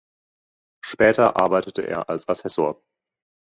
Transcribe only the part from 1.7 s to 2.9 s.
er als Assessor.